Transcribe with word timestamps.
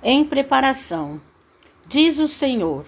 Em 0.00 0.24
preparação, 0.24 1.20
diz 1.88 2.20
o 2.20 2.28
Senhor: 2.28 2.86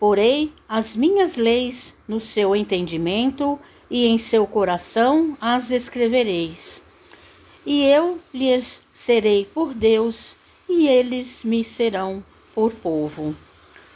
Porei 0.00 0.52
as 0.68 0.96
minhas 0.96 1.36
leis 1.36 1.94
no 2.08 2.18
seu 2.18 2.56
entendimento 2.56 3.56
e 3.88 4.08
em 4.08 4.18
seu 4.18 4.44
coração 4.48 5.38
as 5.40 5.70
escrevereis. 5.70 6.82
E 7.64 7.84
eu 7.84 8.18
lhes 8.34 8.82
serei 8.92 9.44
por 9.44 9.72
Deus 9.72 10.36
e 10.68 10.88
eles 10.88 11.44
me 11.44 11.62
serão 11.62 12.22
por 12.52 12.72
povo. 12.72 13.32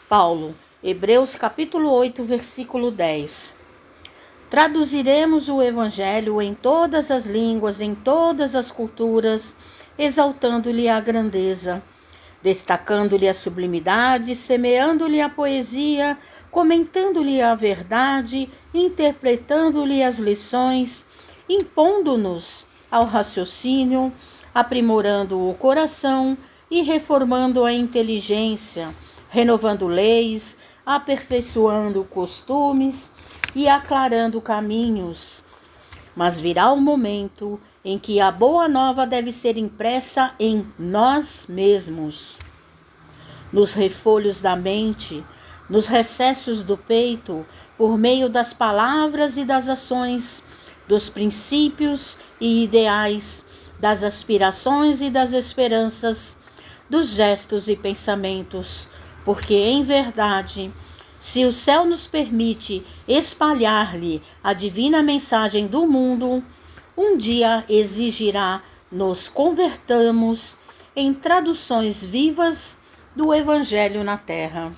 Paulo, 0.08 0.54
Hebreus 0.80 1.34
capítulo 1.34 1.90
8, 1.90 2.22
versículo 2.24 2.92
10. 2.92 3.52
Traduziremos 4.48 5.48
o 5.48 5.60
Evangelho 5.60 6.40
em 6.40 6.54
todas 6.54 7.10
as 7.10 7.26
línguas, 7.26 7.80
em 7.80 7.96
todas 7.96 8.54
as 8.54 8.70
culturas, 8.70 9.56
exaltando-lhe 9.98 10.88
a 10.88 11.00
grandeza 11.00 11.82
destacando-lhe 12.44 13.26
a 13.26 13.32
sublimidade, 13.32 14.36
semeando-lhe 14.36 15.18
a 15.18 15.30
poesia, 15.30 16.18
comentando-lhe 16.50 17.40
a 17.40 17.54
verdade, 17.54 18.50
interpretando-lhe 18.74 20.02
as 20.02 20.18
lições, 20.18 21.06
impondo-nos 21.48 22.66
ao 22.90 23.06
raciocínio, 23.06 24.12
aprimorando 24.54 25.40
o 25.48 25.54
coração 25.54 26.36
e 26.70 26.82
reformando 26.82 27.64
a 27.64 27.72
inteligência, 27.72 28.94
renovando 29.30 29.86
leis, 29.86 30.58
aperfeiçoando 30.84 32.04
costumes 32.04 33.10
e 33.54 33.66
aclarando 33.70 34.38
caminhos. 34.38 35.42
Mas 36.14 36.38
virá 36.38 36.72
o 36.72 36.80
momento 36.80 37.60
em 37.84 37.98
que 37.98 38.20
a 38.20 38.30
boa 38.30 38.68
nova 38.68 39.06
deve 39.06 39.32
ser 39.32 39.58
impressa 39.58 40.34
em 40.38 40.66
nós 40.78 41.46
mesmos, 41.48 42.38
nos 43.52 43.72
refolhos 43.72 44.40
da 44.40 44.56
mente, 44.56 45.24
nos 45.68 45.86
recessos 45.86 46.62
do 46.62 46.76
peito, 46.76 47.44
por 47.76 47.98
meio 47.98 48.28
das 48.28 48.52
palavras 48.52 49.36
e 49.36 49.44
das 49.44 49.68
ações, 49.68 50.42
dos 50.86 51.08
princípios 51.08 52.16
e 52.40 52.64
ideais, 52.64 53.44
das 53.80 54.02
aspirações 54.02 55.00
e 55.00 55.10
das 55.10 55.32
esperanças, 55.32 56.36
dos 56.88 57.08
gestos 57.08 57.68
e 57.68 57.76
pensamentos, 57.76 58.88
porque 59.24 59.54
em 59.54 59.82
verdade, 59.82 60.72
se 61.24 61.42
o 61.46 61.52
céu 61.54 61.86
nos 61.86 62.06
permite 62.06 62.84
espalhar-lhe 63.08 64.20
a 64.42 64.52
divina 64.52 65.02
mensagem 65.02 65.66
do 65.66 65.86
mundo, 65.86 66.44
um 66.94 67.16
dia 67.16 67.64
exigirá 67.66 68.62
nos 68.92 69.26
convertamos 69.26 70.54
em 70.94 71.14
traduções 71.14 72.04
vivas 72.04 72.76
do 73.16 73.32
Evangelho 73.32 74.04
na 74.04 74.18
Terra. 74.18 74.70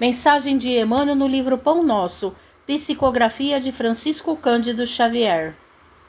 Mensagem 0.00 0.56
de 0.56 0.70
Emmanuel 0.70 1.16
no 1.16 1.28
livro 1.28 1.58
Pão 1.58 1.82
Nosso, 1.82 2.34
psicografia 2.66 3.60
de 3.60 3.70
Francisco 3.70 4.34
Cândido 4.38 4.86
Xavier. 4.86 5.54